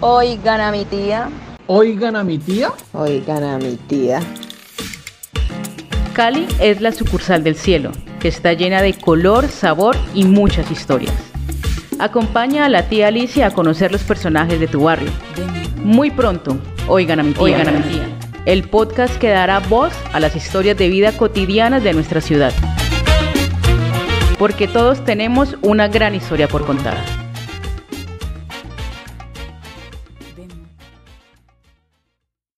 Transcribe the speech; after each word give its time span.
Hoy 0.00 0.38
gana 0.44 0.70
mi 0.70 0.84
tía. 0.84 1.28
Oigan 1.66 2.00
gana 2.00 2.24
mi 2.24 2.38
tía. 2.38 2.70
Oigan 2.92 3.40
gana 3.40 3.58
mi 3.58 3.74
tía. 3.74 4.20
Cali 6.12 6.46
es 6.60 6.80
la 6.80 6.92
sucursal 6.92 7.42
del 7.42 7.56
cielo, 7.56 7.90
que 8.20 8.28
está 8.28 8.52
llena 8.52 8.80
de 8.80 8.94
color, 8.94 9.48
sabor 9.48 9.96
y 10.14 10.24
muchas 10.24 10.70
historias. 10.70 11.16
Acompaña 11.98 12.66
a 12.66 12.68
la 12.68 12.88
tía 12.88 13.08
Alicia 13.08 13.48
a 13.48 13.50
conocer 13.50 13.90
los 13.90 14.04
personajes 14.04 14.60
de 14.60 14.68
tu 14.68 14.84
barrio. 14.84 15.10
Muy 15.82 16.12
pronto, 16.12 16.58
Oigan 16.86 17.18
gana 17.18 17.22
mi 17.24 17.34
tía. 17.34 17.64
Mi 17.64 17.82
tía. 17.90 18.08
El 18.44 18.68
podcast 18.68 19.16
que 19.16 19.30
dará 19.30 19.58
voz 19.58 19.92
a 20.12 20.20
las 20.20 20.36
historias 20.36 20.78
de 20.78 20.88
vida 20.90 21.10
cotidianas 21.10 21.82
de 21.82 21.92
nuestra 21.92 22.20
ciudad. 22.20 22.52
Porque 24.38 24.68
todos 24.68 25.04
tenemos 25.04 25.56
una 25.60 25.88
gran 25.88 26.14
historia 26.14 26.46
por 26.46 26.64
contar. 26.64 27.17